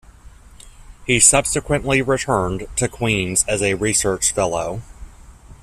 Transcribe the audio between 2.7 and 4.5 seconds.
to Queens' as a research